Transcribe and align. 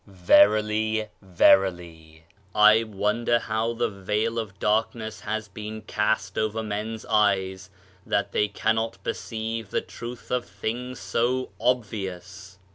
Verily, 0.07 1.09
verily, 1.21 2.23
I 2.55 2.83
wonder 2.85 3.37
how 3.37 3.73
the 3.73 3.87
veil 3.87 4.39
of 4.39 4.57
dark 4.57 4.95
ness 4.95 5.19
has 5.19 5.47
been 5.47 5.83
cast 5.83 6.39
over 6.39 6.63
men's 6.63 7.05
eyes 7.05 7.69
that 8.03 8.31
they 8.31 8.47
can 8.47 8.77
not 8.77 8.97
perceive 9.03 9.69
the 9.69 9.79
truth 9.81 10.31
of 10.31 10.43
things 10.47 10.97
so 10.99 11.51
obvious 11.59 12.57